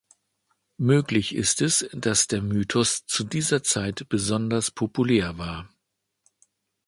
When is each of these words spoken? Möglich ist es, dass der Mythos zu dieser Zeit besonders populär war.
Möglich 0.79 1.35
ist 1.35 1.61
es, 1.61 1.87
dass 1.93 2.25
der 2.25 2.41
Mythos 2.41 3.05
zu 3.05 3.23
dieser 3.23 3.61
Zeit 3.61 4.09
besonders 4.09 4.71
populär 4.71 5.37
war. 5.37 5.69